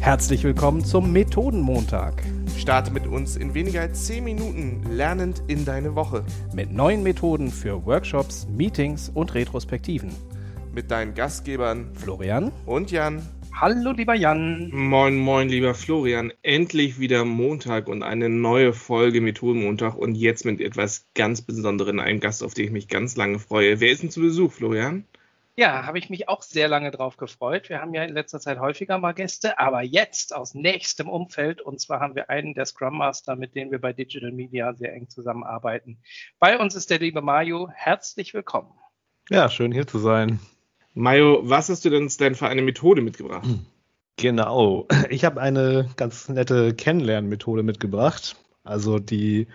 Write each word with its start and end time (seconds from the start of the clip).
Herzlich 0.00 0.44
willkommen 0.44 0.84
zum 0.84 1.12
Methodenmontag. 1.12 2.22
Starte 2.56 2.92
mit 2.92 3.06
uns 3.06 3.36
in 3.36 3.54
weniger 3.54 3.80
als 3.80 4.06
10 4.06 4.22
Minuten 4.22 4.82
lernend 4.90 5.42
in 5.48 5.64
deine 5.64 5.96
Woche. 5.96 6.24
Mit 6.54 6.70
neuen 6.72 7.02
Methoden 7.02 7.50
für 7.50 7.84
Workshops, 7.84 8.46
Meetings 8.48 9.10
und 9.12 9.34
Retrospektiven. 9.34 10.10
Mit 10.72 10.90
deinen 10.90 11.14
Gastgebern 11.14 11.90
Florian 11.94 12.52
und 12.66 12.92
Jan. 12.92 13.22
Hallo, 13.58 13.92
lieber 13.92 14.14
Jan. 14.14 14.70
Moin, 14.70 15.16
moin, 15.16 15.48
lieber 15.48 15.74
Florian. 15.74 16.30
Endlich 16.42 17.00
wieder 17.00 17.24
Montag 17.24 17.88
und 17.88 18.02
eine 18.02 18.28
neue 18.28 18.74
Folge 18.74 19.22
Methodenmontag 19.22 19.96
und 19.96 20.14
jetzt 20.14 20.44
mit 20.44 20.60
etwas 20.60 21.06
ganz 21.14 21.40
Besonderem, 21.40 21.98
einem 21.98 22.20
Gast, 22.20 22.44
auf 22.44 22.52
den 22.52 22.66
ich 22.66 22.70
mich 22.70 22.88
ganz 22.88 23.16
lange 23.16 23.38
freue. 23.38 23.80
Wer 23.80 23.90
ist 23.90 24.02
denn 24.02 24.10
zu 24.10 24.20
Besuch, 24.20 24.52
Florian? 24.52 25.04
Ja, 25.58 25.86
habe 25.86 25.98
ich 25.98 26.10
mich 26.10 26.28
auch 26.28 26.42
sehr 26.42 26.68
lange 26.68 26.90
drauf 26.90 27.16
gefreut. 27.16 27.70
Wir 27.70 27.80
haben 27.80 27.94
ja 27.94 28.04
in 28.04 28.12
letzter 28.12 28.40
Zeit 28.40 28.60
häufiger 28.60 28.98
mal 28.98 29.14
Gäste, 29.14 29.58
aber 29.58 29.80
jetzt 29.80 30.36
aus 30.36 30.52
nächstem 30.52 31.08
Umfeld. 31.08 31.62
Und 31.62 31.80
zwar 31.80 32.00
haben 32.00 32.14
wir 32.14 32.28
einen 32.28 32.52
der 32.52 32.66
Scrum 32.66 32.98
Master, 32.98 33.36
mit 33.36 33.54
dem 33.54 33.70
wir 33.70 33.80
bei 33.80 33.94
Digital 33.94 34.32
Media 34.32 34.74
sehr 34.74 34.92
eng 34.92 35.08
zusammenarbeiten. 35.08 35.96
Bei 36.38 36.58
uns 36.58 36.74
ist 36.74 36.90
der 36.90 36.98
liebe 36.98 37.22
Mario. 37.22 37.70
Herzlich 37.72 38.34
willkommen. 38.34 38.70
Ja, 39.30 39.48
schön 39.48 39.72
hier 39.72 39.86
zu 39.86 39.98
sein. 39.98 40.40
Mario, 40.92 41.40
was 41.42 41.70
hast 41.70 41.86
du 41.86 41.90
denn 41.90 42.10
für 42.10 42.48
eine 42.48 42.60
Methode 42.60 43.00
mitgebracht? 43.00 43.48
Genau, 44.16 44.86
ich 45.08 45.24
habe 45.24 45.40
eine 45.40 45.88
ganz 45.96 46.28
nette 46.28 46.74
Kennenlernmethode 46.74 47.62
mitgebracht. 47.62 48.36
Also 48.62 48.98
die 48.98 49.46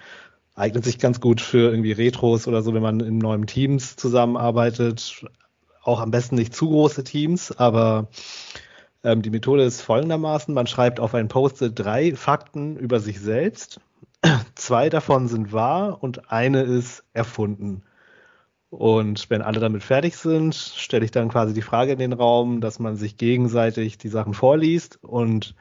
eignet 0.56 0.84
sich 0.84 0.98
ganz 0.98 1.20
gut 1.20 1.42
für 1.42 1.70
irgendwie 1.70 1.92
Retros 1.92 2.48
oder 2.48 2.64
so, 2.64 2.74
wenn 2.74 2.82
man 2.82 3.02
in 3.02 3.20
neuen 3.20 3.46
Teams 3.46 3.98
zusammenarbeitet 3.98 5.26
auch 5.84 6.00
am 6.00 6.12
besten 6.12 6.36
nicht 6.36 6.56
zu 6.56 6.70
große 6.70 7.04
Teams, 7.04 7.52
aber 7.52 8.08
ähm, 9.04 9.22
die 9.22 9.30
Methode 9.30 9.64
ist 9.64 9.82
folgendermaßen, 9.82 10.54
man 10.54 10.68
schreibt 10.68 11.00
auf 11.00 11.14
ein 11.14 11.28
Post-it 11.28 11.74
drei 11.78 12.16
Fakten 12.16 12.78
über 12.78 13.00
sich 13.00 13.20
selbst. 13.20 13.80
Zwei 14.56 14.90
davon 14.90 15.28
sind 15.28 15.52
wahr 15.54 16.04
und 16.04 16.32
eine 16.32 16.62
ist 16.62 17.04
erfunden. 17.14 17.84
Und 18.70 19.30
wenn 19.30 19.42
alle 19.42 19.60
damit 19.60 19.84
fertig 19.84 20.16
sind, 20.16 20.56
stelle 20.56 21.04
ich 21.04 21.12
dann 21.12 21.28
quasi 21.28 21.54
die 21.54 21.62
Frage 21.62 21.92
in 21.92 22.00
den 22.00 22.14
Raum, 22.14 22.62
dass 22.62 22.80
man 22.80 22.96
sich 22.96 23.18
gegenseitig 23.18 23.98
die 23.98 24.08
Sachen 24.08 24.34
vorliest 24.34 25.04
und 25.04 25.56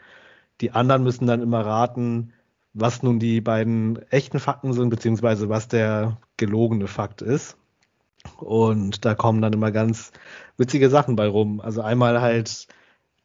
die 0.61 0.71
anderen 0.71 1.03
müssen 1.03 1.27
dann 1.27 1.43
immer 1.43 1.65
raten, 1.65 2.33
was 2.73 3.03
nun 3.03 3.19
die 3.19 3.41
beiden 3.41 4.01
echten 4.11 4.39
Fakten 4.39 4.73
sind, 4.73 4.91
beziehungsweise 4.91 5.49
was 5.49 5.67
der 5.67 6.19
gelogene 6.37 6.87
Fakt 6.87 7.21
ist. 7.23 7.57
Und 8.39 9.05
da 9.05 9.15
kommen 9.15 9.43
dann 9.43 9.53
immer 9.53 9.71
ganz 9.71 10.13
witzige 10.57 10.91
Sachen 10.91 11.17
bei 11.17 11.27
rum. 11.27 11.61
Also 11.61 11.83
einmal 11.83 12.21
halt 12.21 12.69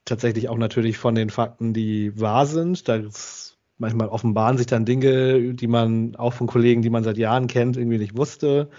tatsächlich 0.05 0.49
auch 0.49 0.57
natürlich 0.57 0.97
von 0.97 1.15
den 1.15 1.29
Fakten, 1.29 1.73
die 1.73 2.19
wahr 2.19 2.45
sind. 2.45 2.87
Da 2.87 3.01
manchmal 3.77 4.07
offenbaren 4.07 4.57
sich 4.57 4.67
dann 4.67 4.85
Dinge, 4.85 5.53
die 5.53 5.67
man 5.67 6.15
auch 6.15 6.33
von 6.33 6.47
Kollegen, 6.47 6.81
die 6.81 6.89
man 6.89 7.03
seit 7.03 7.17
Jahren 7.17 7.47
kennt, 7.47 7.77
irgendwie 7.77 7.97
nicht 7.97 8.17
wusste. 8.17 8.69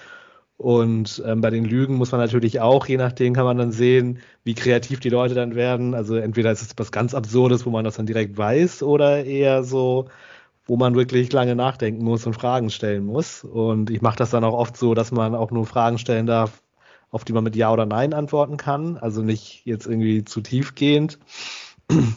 Und 0.56 1.22
ähm, 1.26 1.42
bei 1.42 1.50
den 1.50 1.66
Lügen 1.66 1.96
muss 1.96 2.12
man 2.12 2.20
natürlich 2.20 2.60
auch, 2.60 2.86
je 2.86 2.96
nachdem 2.96 3.34
kann 3.34 3.44
man 3.44 3.58
dann 3.58 3.72
sehen, 3.72 4.20
wie 4.42 4.54
kreativ 4.54 5.00
die 5.00 5.10
Leute 5.10 5.34
dann 5.34 5.54
werden. 5.54 5.94
Also 5.94 6.16
entweder 6.16 6.50
ist 6.50 6.62
es 6.62 6.70
was 6.78 6.92
ganz 6.92 7.14
Absurdes, 7.14 7.66
wo 7.66 7.70
man 7.70 7.84
das 7.84 7.96
dann 7.96 8.06
direkt 8.06 8.38
weiß, 8.38 8.82
oder 8.82 9.24
eher 9.24 9.64
so, 9.64 10.06
wo 10.66 10.76
man 10.76 10.94
wirklich 10.94 11.32
lange 11.32 11.54
nachdenken 11.54 12.04
muss 12.04 12.26
und 12.26 12.34
Fragen 12.34 12.70
stellen 12.70 13.04
muss. 13.04 13.44
Und 13.44 13.90
ich 13.90 14.02
mache 14.02 14.16
das 14.16 14.30
dann 14.30 14.44
auch 14.44 14.54
oft 14.54 14.76
so, 14.76 14.94
dass 14.94 15.12
man 15.12 15.34
auch 15.34 15.50
nur 15.50 15.66
Fragen 15.66 15.98
stellen 15.98 16.26
darf, 16.26 16.62
auf 17.10 17.24
die 17.24 17.32
man 17.32 17.44
mit 17.44 17.56
Ja 17.56 17.72
oder 17.72 17.86
Nein 17.86 18.12
antworten 18.12 18.56
kann. 18.56 18.96
Also 18.96 19.22
nicht 19.22 19.62
jetzt 19.64 19.86
irgendwie 19.86 20.24
zu 20.24 20.40
tiefgehend. 20.40 21.18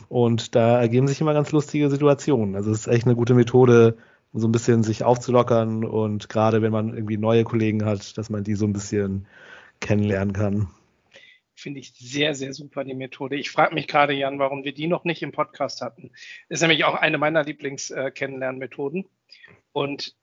Und 0.10 0.56
da 0.56 0.80
ergeben 0.80 1.08
sich 1.08 1.22
immer 1.22 1.34
ganz 1.34 1.52
lustige 1.52 1.90
Situationen. 1.90 2.56
Also 2.56 2.72
es 2.72 2.82
ist 2.82 2.88
echt 2.88 3.06
eine 3.06 3.16
gute 3.16 3.36
Methode, 3.36 3.98
so 4.34 4.48
ein 4.48 4.52
bisschen 4.52 4.84
sich 4.84 5.04
aufzulockern 5.04 5.84
und 5.86 6.30
gerade 6.30 6.62
wenn 6.62 6.72
man 6.72 6.94
irgendwie 6.94 7.18
neue 7.18 7.44
Kollegen 7.44 7.86
hat, 7.86 8.18
dass 8.18 8.30
man 8.30 8.44
die 8.44 8.56
so 8.56 8.66
ein 8.66 8.74
bisschen 8.74 9.28
kennenlernen 9.80 10.34
kann. 10.34 10.68
Finde 11.60 11.82
ich 11.82 11.94
sehr, 11.94 12.36
sehr 12.36 12.54
super, 12.54 12.86
die 12.86 12.94
Methode. 12.94 13.36
Ich 13.36 13.52
frage 13.52 13.76
mich 13.76 13.88
gerade, 13.88 14.14
Jan, 14.14 14.40
warum 14.40 14.64
wir 14.64 14.74
die 14.74 14.88
noch 14.88 15.04
nicht 15.04 15.22
im 15.22 15.34
Podcast 15.34 15.82
hatten. 15.82 16.12
Ist 16.48 16.62
nämlich 16.62 16.86
auch 16.86 16.96
eine 16.96 17.18
meiner 17.18 17.44
Lieblings-Kennenlernmethoden. 17.44 19.10
Und 19.74 20.16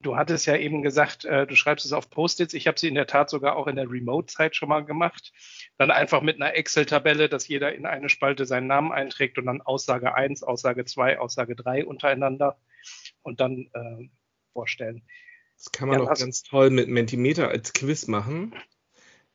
du 0.00 0.16
hattest 0.16 0.46
ja 0.46 0.56
eben 0.56 0.82
gesagt, 0.82 1.24
äh, 1.24 1.48
du 1.48 1.56
schreibst 1.56 1.84
es 1.84 1.92
auf 1.92 2.10
Post-its. 2.10 2.54
Ich 2.54 2.68
habe 2.68 2.78
sie 2.78 2.86
in 2.86 2.94
der 2.94 3.08
Tat 3.08 3.28
sogar 3.28 3.56
auch 3.56 3.66
in 3.66 3.74
der 3.74 3.90
Remote-Zeit 3.90 4.54
schon 4.54 4.68
mal 4.68 4.84
gemacht. 4.84 5.32
Dann 5.78 5.90
einfach 5.90 6.22
mit 6.22 6.36
einer 6.36 6.54
Excel-Tabelle, 6.54 7.28
dass 7.28 7.48
jeder 7.48 7.74
in 7.74 7.84
eine 7.84 8.08
Spalte 8.08 8.46
seinen 8.46 8.68
Namen 8.68 8.92
einträgt 8.92 9.38
und 9.38 9.46
dann 9.46 9.62
Aussage 9.62 10.14
1, 10.14 10.44
Aussage 10.44 10.84
2, 10.84 11.18
Aussage 11.18 11.56
3 11.56 11.84
untereinander 11.84 12.56
und 13.22 13.40
dann 13.40 13.68
äh, 13.72 14.08
vorstellen. 14.52 15.02
Das 15.56 15.72
kann 15.72 15.88
man 15.88 15.98
ja, 15.98 16.08
auch 16.08 16.16
ganz 16.16 16.44
toll 16.44 16.70
mit 16.70 16.88
Mentimeter 16.88 17.48
als 17.48 17.72
Quiz 17.72 18.06
machen 18.06 18.54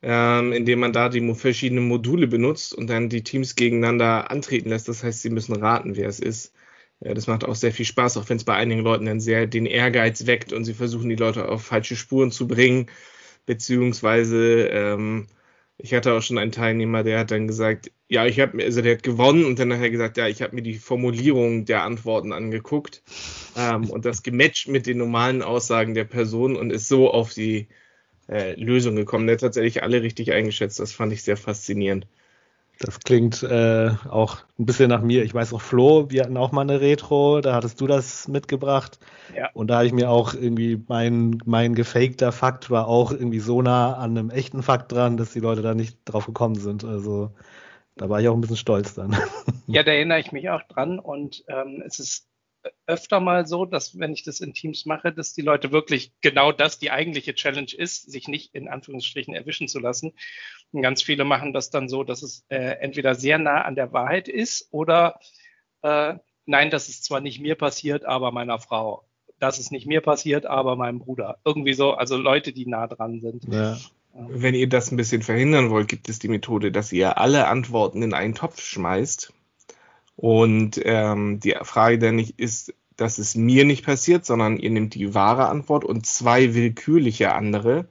ähm, 0.02 0.52
indem 0.52 0.80
man 0.80 0.92
da 0.92 1.08
die 1.08 1.34
verschiedenen 1.34 1.86
Module 1.86 2.26
benutzt 2.26 2.74
und 2.74 2.90
dann 2.90 3.08
die 3.08 3.22
Teams 3.22 3.54
gegeneinander 3.54 4.30
antreten 4.30 4.68
lässt. 4.68 4.88
Das 4.88 5.04
heißt, 5.04 5.22
sie 5.22 5.30
müssen 5.30 5.54
raten, 5.54 5.96
wer 5.96 6.08
es 6.08 6.20
ist. 6.20 6.52
Ja, 7.00 7.14
das 7.14 7.26
macht 7.26 7.44
auch 7.44 7.54
sehr 7.54 7.72
viel 7.72 7.86
Spaß, 7.86 8.16
auch 8.16 8.28
wenn 8.28 8.36
es 8.36 8.44
bei 8.44 8.54
einigen 8.54 8.82
Leuten 8.82 9.06
dann 9.06 9.20
sehr 9.20 9.46
den 9.46 9.66
Ehrgeiz 9.66 10.26
weckt 10.26 10.52
und 10.52 10.64
sie 10.64 10.74
versuchen, 10.74 11.08
die 11.08 11.16
Leute 11.16 11.48
auf 11.48 11.64
falsche 11.64 11.96
Spuren 11.96 12.30
zu 12.30 12.46
bringen. 12.46 12.86
Beziehungsweise, 13.46 14.66
ähm, 14.68 15.26
ich 15.78 15.94
hatte 15.94 16.12
auch 16.14 16.22
schon 16.22 16.38
einen 16.38 16.52
Teilnehmer, 16.52 17.02
der 17.02 17.20
hat 17.20 17.30
dann 17.32 17.48
gesagt, 17.48 17.90
ja, 18.08 18.26
ich 18.26 18.38
habe 18.40 18.62
also 18.62 18.82
der 18.82 18.96
hat 18.96 19.02
gewonnen 19.02 19.44
und 19.44 19.58
dann 19.58 19.72
hat 19.72 19.80
er 19.80 19.90
gesagt, 19.90 20.16
ja, 20.16 20.28
ich 20.28 20.42
habe 20.42 20.54
mir 20.54 20.62
die 20.62 20.74
Formulierung 20.74 21.64
der 21.64 21.82
Antworten 21.82 22.32
angeguckt 22.32 23.02
ähm, 23.56 23.90
und 23.90 24.04
das 24.04 24.22
gematcht 24.22 24.68
mit 24.68 24.86
den 24.86 24.98
normalen 24.98 25.42
Aussagen 25.42 25.94
der 25.94 26.04
Person 26.04 26.56
und 26.56 26.70
ist 26.70 26.88
so 26.88 27.10
auf 27.10 27.34
die 27.34 27.68
äh, 28.32 28.54
Lösung 28.54 28.96
gekommen. 28.96 29.26
Der 29.26 29.34
hat 29.34 29.40
tatsächlich 29.40 29.82
alle 29.82 30.02
richtig 30.02 30.32
eingeschätzt. 30.32 30.80
Das 30.80 30.92
fand 30.92 31.12
ich 31.12 31.22
sehr 31.22 31.36
faszinierend. 31.36 32.06
Das 32.78 32.98
klingt 33.00 33.42
äh, 33.44 33.90
auch 34.08 34.38
ein 34.58 34.66
bisschen 34.66 34.88
nach 34.88 35.02
mir. 35.02 35.22
Ich 35.22 35.34
weiß 35.34 35.52
auch, 35.52 35.60
Flo, 35.60 36.10
wir 36.10 36.22
hatten 36.22 36.36
auch 36.36 36.50
mal 36.50 36.62
eine 36.62 36.80
Retro, 36.80 37.40
da 37.40 37.54
hattest 37.54 37.80
du 37.80 37.86
das 37.86 38.26
mitgebracht. 38.26 38.98
Ja. 39.36 39.50
Und 39.54 39.68
da 39.68 39.76
habe 39.76 39.86
ich 39.86 39.92
mir 39.92 40.10
auch 40.10 40.34
irgendwie, 40.34 40.82
mein, 40.88 41.38
mein 41.44 41.74
gefakter 41.74 42.32
Fakt 42.32 42.70
war 42.70 42.88
auch 42.88 43.12
irgendwie 43.12 43.38
so 43.38 43.62
nah 43.62 43.94
an 43.94 44.16
einem 44.16 44.30
echten 44.30 44.62
Fakt 44.62 44.90
dran, 44.90 45.16
dass 45.16 45.32
die 45.32 45.40
Leute 45.40 45.62
da 45.62 45.74
nicht 45.74 45.98
drauf 46.06 46.26
gekommen 46.26 46.56
sind. 46.56 46.82
Also 46.82 47.30
da 47.96 48.08
war 48.08 48.20
ich 48.20 48.28
auch 48.28 48.34
ein 48.34 48.40
bisschen 48.40 48.56
stolz 48.56 48.94
dann. 48.94 49.16
Ja, 49.68 49.84
da 49.84 49.92
erinnere 49.92 50.18
ich 50.18 50.32
mich 50.32 50.50
auch 50.50 50.62
dran. 50.62 50.98
Und 50.98 51.44
ähm, 51.48 51.82
es 51.86 52.00
ist 52.00 52.26
öfter 52.86 53.20
mal 53.20 53.46
so, 53.46 53.64
dass 53.64 53.98
wenn 53.98 54.12
ich 54.12 54.24
das 54.24 54.40
in 54.40 54.54
Teams 54.54 54.86
mache, 54.86 55.12
dass 55.12 55.34
die 55.34 55.42
Leute 55.42 55.72
wirklich 55.72 56.12
genau 56.20 56.52
das 56.52 56.78
die 56.78 56.90
eigentliche 56.90 57.34
Challenge 57.34 57.72
ist, 57.76 58.10
sich 58.10 58.28
nicht 58.28 58.54
in 58.54 58.68
Anführungsstrichen 58.68 59.34
erwischen 59.34 59.68
zu 59.68 59.80
lassen. 59.80 60.12
Und 60.72 60.82
ganz 60.82 61.02
viele 61.02 61.24
machen 61.24 61.52
das 61.52 61.70
dann 61.70 61.88
so, 61.88 62.04
dass 62.04 62.22
es 62.22 62.44
äh, 62.48 62.78
entweder 62.80 63.14
sehr 63.14 63.38
nah 63.38 63.62
an 63.62 63.74
der 63.74 63.92
Wahrheit 63.92 64.28
ist 64.28 64.68
oder 64.70 65.18
äh, 65.82 66.14
nein, 66.46 66.70
das 66.70 66.88
ist 66.88 67.04
zwar 67.04 67.20
nicht 67.20 67.40
mir 67.40 67.54
passiert, 67.54 68.04
aber 68.04 68.32
meiner 68.32 68.58
Frau. 68.58 69.08
Das 69.38 69.58
ist 69.58 69.72
nicht 69.72 69.86
mir 69.86 70.00
passiert, 70.00 70.46
aber 70.46 70.76
meinem 70.76 71.00
Bruder. 71.00 71.38
Irgendwie 71.44 71.74
so, 71.74 71.92
also 71.92 72.16
Leute, 72.16 72.52
die 72.52 72.66
nah 72.66 72.86
dran 72.86 73.20
sind. 73.20 73.44
Ja. 73.52 73.76
Wenn 74.14 74.54
ihr 74.54 74.68
das 74.68 74.92
ein 74.92 74.96
bisschen 74.96 75.22
verhindern 75.22 75.70
wollt, 75.70 75.88
gibt 75.88 76.08
es 76.08 76.18
die 76.18 76.28
Methode, 76.28 76.70
dass 76.70 76.92
ihr 76.92 77.18
alle 77.18 77.48
Antworten 77.48 78.02
in 78.02 78.14
einen 78.14 78.34
Topf 78.34 78.60
schmeißt 78.60 79.32
und 80.22 80.80
ähm, 80.84 81.40
die 81.40 81.56
Frage 81.62 81.98
dann 81.98 82.14
nicht 82.14 82.38
ist, 82.38 82.72
dass 82.96 83.18
es 83.18 83.34
mir 83.34 83.64
nicht 83.64 83.84
passiert, 83.84 84.24
sondern 84.24 84.56
ihr 84.56 84.70
nehmt 84.70 84.94
die 84.94 85.14
wahre 85.14 85.48
Antwort 85.48 85.84
und 85.84 86.06
zwei 86.06 86.54
willkürliche 86.54 87.34
andere. 87.34 87.88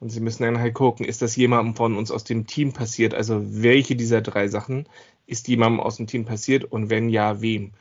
Und 0.00 0.08
Sie 0.08 0.20
müssen 0.20 0.44
dann 0.44 0.60
halt 0.60 0.72
gucken, 0.72 1.04
ist 1.04 1.20
das 1.20 1.36
jemandem 1.36 1.76
von 1.76 1.94
uns 1.98 2.10
aus 2.10 2.24
dem 2.24 2.46
Team 2.46 2.72
passiert? 2.72 3.12
Also 3.12 3.42
welche 3.62 3.96
dieser 3.96 4.22
drei 4.22 4.48
Sachen 4.48 4.88
ist 5.26 5.46
jemandem 5.46 5.80
aus 5.80 5.98
dem 5.98 6.06
Team 6.06 6.24
passiert 6.24 6.64
und 6.64 6.88
wenn 6.88 7.10
ja, 7.10 7.42
wem? 7.42 7.72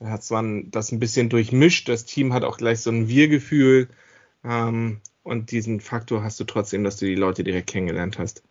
Dann 0.00 0.10
hat 0.10 0.28
man 0.32 0.72
das 0.72 0.90
ein 0.90 0.98
bisschen 0.98 1.28
durchmischt. 1.28 1.88
Das 1.88 2.04
Team 2.04 2.32
hat 2.32 2.42
auch 2.42 2.56
gleich 2.58 2.80
so 2.80 2.90
ein 2.90 3.06
Wir-Gefühl. 3.06 3.88
Ähm, 4.42 5.00
und 5.22 5.52
diesen 5.52 5.78
Faktor 5.80 6.24
hast 6.24 6.40
du 6.40 6.44
trotzdem, 6.44 6.82
dass 6.82 6.96
du 6.96 7.06
die 7.06 7.14
Leute 7.14 7.44
direkt 7.44 7.68
kennengelernt 7.70 8.18
hast. 8.18 8.42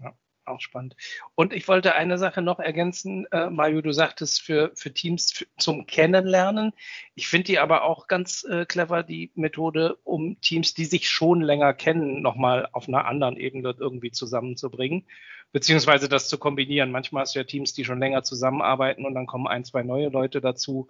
Ja 0.00 0.19
auch 0.50 0.60
spannend. 0.60 0.96
Und 1.34 1.52
ich 1.52 1.66
wollte 1.68 1.94
eine 1.94 2.18
Sache 2.18 2.42
noch 2.42 2.58
ergänzen, 2.58 3.26
äh, 3.32 3.50
Mario, 3.50 3.80
du 3.80 3.92
sagtest 3.92 4.42
für, 4.42 4.72
für 4.74 4.92
Teams 4.92 5.32
für, 5.32 5.46
zum 5.58 5.86
Kennenlernen. 5.86 6.72
Ich 7.14 7.28
finde 7.28 7.46
die 7.46 7.58
aber 7.58 7.84
auch 7.84 8.06
ganz 8.06 8.44
äh, 8.44 8.66
clever, 8.66 9.02
die 9.02 9.30
Methode, 9.34 9.96
um 10.04 10.40
Teams, 10.40 10.74
die 10.74 10.84
sich 10.84 11.08
schon 11.08 11.40
länger 11.40 11.74
kennen, 11.74 12.22
nochmal 12.22 12.68
auf 12.72 12.88
einer 12.88 13.06
anderen 13.06 13.36
Ebene 13.36 13.74
irgendwie 13.78 14.10
zusammenzubringen, 14.10 15.06
beziehungsweise 15.52 16.08
das 16.08 16.28
zu 16.28 16.38
kombinieren. 16.38 16.90
Manchmal 16.90 17.22
hast 17.22 17.34
du 17.34 17.40
ja 17.40 17.44
Teams, 17.44 17.72
die 17.72 17.84
schon 17.84 18.00
länger 18.00 18.22
zusammenarbeiten 18.22 19.04
und 19.04 19.14
dann 19.14 19.26
kommen 19.26 19.46
ein, 19.46 19.64
zwei 19.64 19.82
neue 19.82 20.08
Leute 20.08 20.40
dazu. 20.40 20.88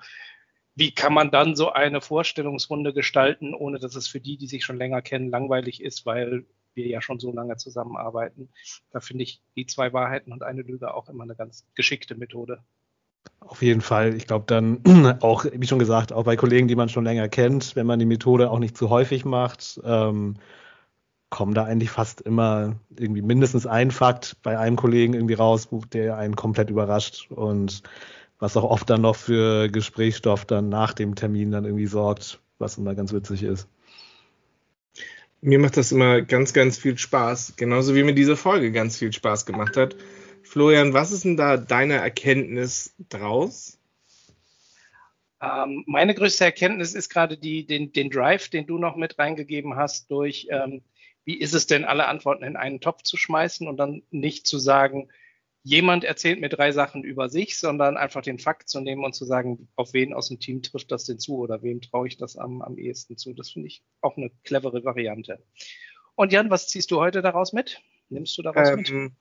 Wie 0.74 0.92
kann 0.92 1.12
man 1.12 1.30
dann 1.30 1.56
so 1.56 1.72
eine 1.72 2.00
Vorstellungsrunde 2.00 2.92
gestalten, 2.92 3.54
ohne 3.54 3.78
dass 3.78 3.96
es 3.96 4.08
für 4.08 4.20
die, 4.20 4.36
die 4.36 4.46
sich 4.46 4.64
schon 4.64 4.78
länger 4.78 5.02
kennen, 5.02 5.30
langweilig 5.30 5.82
ist, 5.82 6.06
weil 6.06 6.46
wir 6.74 6.86
ja 6.86 7.00
schon 7.00 7.18
so 7.18 7.32
lange 7.32 7.56
zusammenarbeiten. 7.56 8.50
Da 8.90 9.00
finde 9.00 9.24
ich 9.24 9.42
die 9.56 9.66
zwei 9.66 9.92
Wahrheiten 9.92 10.32
und 10.32 10.42
eine 10.42 10.62
Lüge 10.62 10.94
auch 10.94 11.08
immer 11.08 11.24
eine 11.24 11.36
ganz 11.36 11.66
geschickte 11.74 12.14
Methode. 12.14 12.62
Auf 13.40 13.62
jeden 13.62 13.80
Fall. 13.80 14.14
Ich 14.14 14.26
glaube 14.26 14.44
dann 14.46 14.80
auch, 15.20 15.44
wie 15.52 15.66
schon 15.66 15.78
gesagt, 15.78 16.12
auch 16.12 16.24
bei 16.24 16.36
Kollegen, 16.36 16.68
die 16.68 16.76
man 16.76 16.88
schon 16.88 17.04
länger 17.04 17.28
kennt, 17.28 17.76
wenn 17.76 17.86
man 17.86 17.98
die 17.98 18.06
Methode 18.06 18.50
auch 18.50 18.58
nicht 18.58 18.76
zu 18.76 18.90
häufig 18.90 19.24
macht, 19.24 19.80
ähm, 19.84 20.36
kommen 21.30 21.54
da 21.54 21.64
eigentlich 21.64 21.90
fast 21.90 22.20
immer 22.20 22.76
irgendwie 22.96 23.22
mindestens 23.22 23.66
ein 23.66 23.92
Fakt 23.92 24.36
bei 24.42 24.58
einem 24.58 24.76
Kollegen 24.76 25.14
irgendwie 25.14 25.34
raus, 25.34 25.68
der 25.92 26.16
einen 26.16 26.34
komplett 26.34 26.70
überrascht 26.70 27.30
und 27.30 27.82
was 28.40 28.56
auch 28.56 28.64
oft 28.64 28.90
dann 28.90 29.02
noch 29.02 29.16
für 29.16 29.68
Gesprächsstoff 29.68 30.44
dann 30.44 30.68
nach 30.68 30.92
dem 30.92 31.14
Termin 31.14 31.50
dann 31.52 31.64
irgendwie 31.64 31.86
sorgt, 31.86 32.40
was 32.58 32.78
immer 32.78 32.94
ganz 32.94 33.12
witzig 33.12 33.42
ist. 33.42 33.68
Mir 35.42 35.58
macht 35.58 35.76
das 35.76 35.92
immer 35.92 36.20
ganz, 36.22 36.52
ganz 36.52 36.78
viel 36.78 36.98
Spaß, 36.98 37.54
genauso 37.56 37.94
wie 37.94 38.02
mir 38.02 38.14
diese 38.14 38.36
Folge 38.36 38.72
ganz 38.72 38.98
viel 38.98 39.12
Spaß 39.12 39.46
gemacht 39.46 39.76
hat. 39.76 39.96
Florian, 40.42 40.92
was 40.92 41.12
ist 41.12 41.24
denn 41.24 41.36
da 41.36 41.56
deine 41.56 41.94
Erkenntnis 41.94 42.94
draus? 43.08 43.78
Ähm, 45.42 45.84
meine 45.86 46.14
größte 46.14 46.44
Erkenntnis 46.44 46.94
ist 46.94 47.08
gerade 47.08 47.38
die, 47.38 47.66
den, 47.66 47.92
den 47.92 48.10
Drive, 48.10 48.48
den 48.50 48.66
du 48.66 48.78
noch 48.78 48.96
mit 48.96 49.18
reingegeben 49.18 49.76
hast, 49.76 50.10
durch 50.10 50.48
ähm, 50.50 50.82
wie 51.24 51.38
ist 51.38 51.54
es 51.54 51.66
denn, 51.66 51.84
alle 51.84 52.08
Antworten 52.08 52.44
in 52.44 52.56
einen 52.56 52.80
Topf 52.80 53.02
zu 53.02 53.16
schmeißen 53.16 53.68
und 53.68 53.76
dann 53.76 54.02
nicht 54.10 54.46
zu 54.46 54.58
sagen, 54.58 55.08
jemand 55.62 56.04
erzählt 56.04 56.40
mir 56.40 56.48
drei 56.48 56.72
Sachen 56.72 57.04
über 57.04 57.28
sich, 57.28 57.58
sondern 57.58 57.96
einfach 57.96 58.22
den 58.22 58.38
Fakt 58.38 58.68
zu 58.68 58.80
nehmen 58.80 59.04
und 59.04 59.14
zu 59.14 59.24
sagen, 59.24 59.68
auf 59.76 59.92
wen 59.92 60.12
aus 60.14 60.28
dem 60.28 60.40
Team 60.40 60.62
trifft 60.62 60.90
das 60.90 61.04
denn 61.04 61.18
zu 61.18 61.38
oder 61.38 61.62
wem 61.62 61.80
traue 61.80 62.08
ich 62.08 62.16
das 62.16 62.36
am, 62.36 62.62
am 62.62 62.78
ehesten 62.78 63.16
zu. 63.16 63.32
Das 63.34 63.50
finde 63.50 63.68
ich 63.68 63.82
auch 64.00 64.16
eine 64.16 64.30
clevere 64.44 64.84
Variante. 64.84 65.42
Und 66.14 66.32
Jan, 66.32 66.50
was 66.50 66.68
ziehst 66.68 66.90
du 66.90 67.00
heute 67.00 67.22
daraus 67.22 67.52
mit? 67.52 67.80
Nimmst 68.08 68.36
du 68.38 68.42
daraus 68.42 68.70
ähm, 68.70 68.76
mit? 68.76 69.12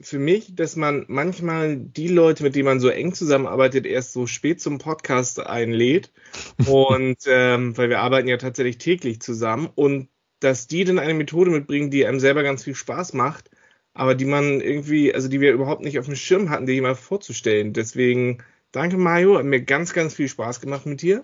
Für 0.00 0.20
mich, 0.20 0.54
dass 0.54 0.76
man 0.76 1.04
manchmal 1.08 1.76
die 1.76 2.06
Leute, 2.06 2.44
mit 2.44 2.54
denen 2.54 2.66
man 2.66 2.78
so 2.78 2.88
eng 2.88 3.14
zusammenarbeitet, 3.14 3.84
erst 3.84 4.12
so 4.12 4.28
spät 4.28 4.60
zum 4.60 4.78
Podcast 4.78 5.40
einlädt. 5.40 6.12
und 6.68 7.18
ähm, 7.26 7.76
weil 7.76 7.88
wir 7.88 8.00
arbeiten 8.00 8.28
ja 8.28 8.36
tatsächlich 8.36 8.78
täglich 8.78 9.20
zusammen 9.20 9.68
und 9.74 10.08
dass 10.38 10.68
die 10.68 10.84
dann 10.84 11.00
eine 11.00 11.14
Methode 11.14 11.50
mitbringen, 11.50 11.90
die 11.90 12.06
einem 12.06 12.20
selber 12.20 12.44
ganz 12.44 12.62
viel 12.62 12.76
Spaß 12.76 13.12
macht, 13.12 13.50
aber 13.94 14.14
die 14.14 14.24
man 14.24 14.60
irgendwie, 14.60 15.14
also 15.14 15.28
die 15.28 15.40
wir 15.40 15.52
überhaupt 15.52 15.82
nicht 15.82 15.98
auf 15.98 16.06
dem 16.06 16.16
Schirm 16.16 16.50
hatten, 16.50 16.66
die 16.66 16.80
mal 16.80 16.94
vorzustellen. 16.94 17.72
Deswegen 17.72 18.42
danke 18.72 18.96
Mario, 18.96 19.38
hat 19.38 19.44
mir 19.44 19.62
ganz, 19.62 19.92
ganz 19.92 20.14
viel 20.14 20.28
Spaß 20.28 20.60
gemacht 20.60 20.86
mit 20.86 21.02
dir. 21.02 21.22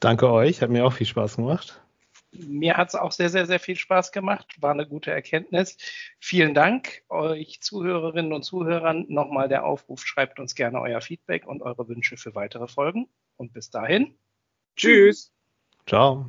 Danke 0.00 0.30
euch, 0.30 0.62
hat 0.62 0.70
mir 0.70 0.84
auch 0.84 0.92
viel 0.92 1.06
Spaß 1.06 1.36
gemacht. 1.36 1.80
Mir 2.32 2.76
hat 2.76 2.88
es 2.88 2.94
auch 2.94 3.12
sehr, 3.12 3.30
sehr, 3.30 3.46
sehr 3.46 3.58
viel 3.58 3.76
Spaß 3.76 4.12
gemacht. 4.12 4.60
War 4.60 4.72
eine 4.72 4.86
gute 4.86 5.10
Erkenntnis. 5.10 5.76
Vielen 6.20 6.54
Dank 6.54 7.02
euch 7.08 7.60
Zuhörerinnen 7.60 8.32
und 8.32 8.42
Zuhörern. 8.42 9.06
Nochmal 9.08 9.48
der 9.48 9.64
Aufruf, 9.64 10.04
schreibt 10.04 10.38
uns 10.38 10.54
gerne 10.54 10.80
euer 10.80 11.00
Feedback 11.00 11.46
und 11.46 11.62
eure 11.62 11.88
Wünsche 11.88 12.16
für 12.16 12.34
weitere 12.34 12.68
Folgen. 12.68 13.08
Und 13.36 13.52
bis 13.54 13.70
dahin. 13.70 14.14
Tschüss. 14.76 15.32
Ciao. 15.86 16.26